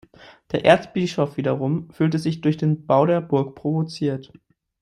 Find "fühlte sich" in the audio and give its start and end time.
1.91-2.41